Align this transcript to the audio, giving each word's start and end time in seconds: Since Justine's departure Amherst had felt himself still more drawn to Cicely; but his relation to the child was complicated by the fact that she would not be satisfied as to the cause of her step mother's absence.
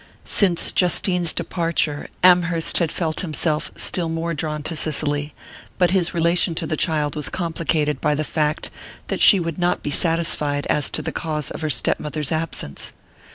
Since 0.25 0.71
Justine's 0.71 1.31
departure 1.31 2.07
Amherst 2.23 2.79
had 2.79 2.91
felt 2.91 3.19
himself 3.21 3.71
still 3.75 4.09
more 4.09 4.33
drawn 4.33 4.63
to 4.63 4.75
Cicely; 4.75 5.35
but 5.77 5.91
his 5.91 6.11
relation 6.11 6.55
to 6.55 6.65
the 6.65 6.75
child 6.75 7.15
was 7.15 7.29
complicated 7.29 8.01
by 8.01 8.15
the 8.15 8.23
fact 8.23 8.71
that 9.09 9.21
she 9.21 9.39
would 9.39 9.59
not 9.59 9.83
be 9.83 9.91
satisfied 9.91 10.65
as 10.71 10.89
to 10.89 11.03
the 11.03 11.11
cause 11.11 11.51
of 11.51 11.61
her 11.61 11.69
step 11.69 11.99
mother's 11.99 12.31
absence. 12.31 12.93